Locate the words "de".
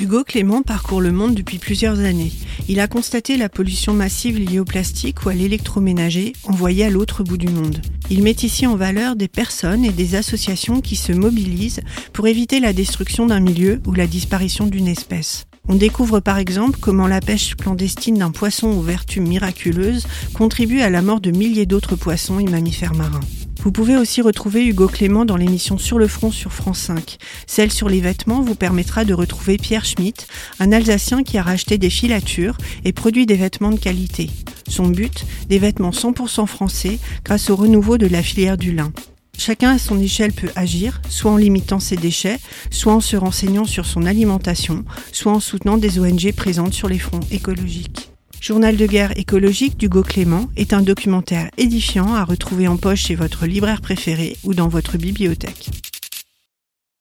21.20-21.32, 29.04-29.14, 33.72-33.80, 37.98-38.06, 48.76-48.86